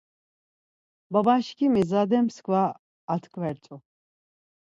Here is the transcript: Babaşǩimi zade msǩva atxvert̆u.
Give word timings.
Babaşǩimi 1.11 1.83
zade 1.89 2.19
msǩva 2.25 2.63
atxvert̆u. 3.13 3.75